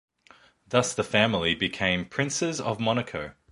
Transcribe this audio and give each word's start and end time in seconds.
Thus 0.67 0.95
the 0.95 1.03
family 1.03 1.53
became 1.53 2.05
Princes 2.05 2.59
of 2.59 2.79
Monaco. 2.79 3.35